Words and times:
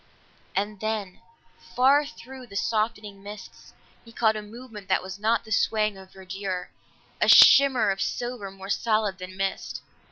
And 0.55 0.79
then 0.79 1.19
far 1.75 2.07
through 2.07 2.47
the 2.47 2.55
softening 2.55 3.21
mists, 3.21 3.73
he 4.03 4.11
caught 4.11 4.35
a 4.35 4.41
movement 4.41 4.87
that 4.87 5.03
was 5.03 5.19
not 5.19 5.43
the 5.45 5.51
swaying 5.51 5.95
of 5.95 6.11
verdure, 6.11 6.69
a 7.21 7.27
shimmer 7.27 7.91
of 7.91 8.01
silver 8.01 8.49
more 8.49 8.69
solid 8.71 9.19
than 9.19 9.37
mist. 9.37 9.83